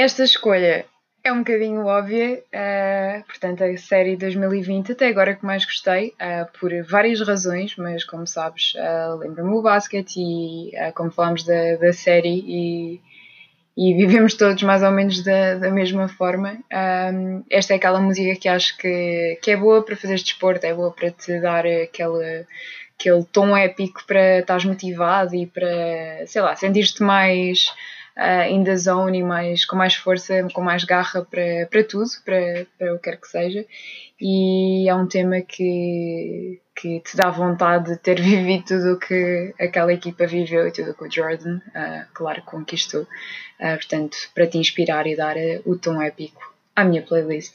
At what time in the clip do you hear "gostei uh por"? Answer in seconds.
5.64-6.70